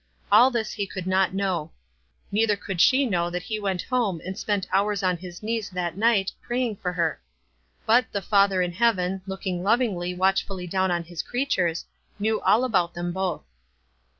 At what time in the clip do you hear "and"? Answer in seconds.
4.25-4.35